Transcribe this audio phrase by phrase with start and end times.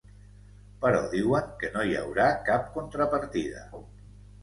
[0.85, 3.67] Però diuen que no hi haurà cap contrapartida.